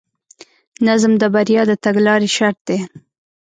نظم 0.87 1.13
د 1.21 1.23
بریا 1.33 1.61
د 1.67 1.71
تګلارې 1.85 2.29
شرط 2.35 2.59
دی. 2.67 2.79